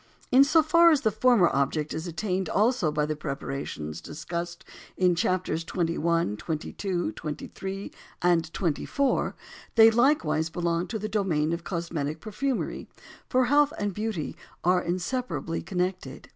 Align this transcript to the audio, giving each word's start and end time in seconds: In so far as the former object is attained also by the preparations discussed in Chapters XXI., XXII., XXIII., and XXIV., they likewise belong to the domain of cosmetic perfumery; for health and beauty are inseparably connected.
In 0.31 0.43
so 0.43 0.63
far 0.63 0.89
as 0.89 1.01
the 1.01 1.11
former 1.11 1.47
object 1.53 1.93
is 1.93 2.07
attained 2.07 2.49
also 2.49 2.91
by 2.91 3.05
the 3.05 3.15
preparations 3.15 4.01
discussed 4.01 4.65
in 4.97 5.13
Chapters 5.13 5.63
XXI., 5.63 6.41
XXII., 6.41 7.13
XXIII., 7.13 7.91
and 8.23 8.51
XXIV., 8.51 9.33
they 9.75 9.91
likewise 9.91 10.49
belong 10.49 10.87
to 10.87 10.97
the 10.97 11.07
domain 11.07 11.53
of 11.53 11.63
cosmetic 11.63 12.19
perfumery; 12.19 12.87
for 13.29 13.45
health 13.45 13.73
and 13.77 13.93
beauty 13.93 14.35
are 14.63 14.81
inseparably 14.81 15.61
connected. 15.61 16.29